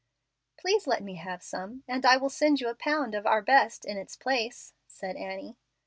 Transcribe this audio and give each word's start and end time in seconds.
"Please 0.57 0.87
let 0.87 1.03
me 1.03 1.13
have 1.17 1.43
some, 1.43 1.83
and 1.87 2.07
I 2.07 2.17
will 2.17 2.31
send 2.31 2.59
you 2.59 2.69
a 2.69 2.73
pound 2.73 3.13
of 3.13 3.27
our 3.27 3.43
best 3.43 3.85
in 3.85 3.97
its 3.97 4.15
place," 4.15 4.73
said 4.87 5.15
Annie. 5.15 5.59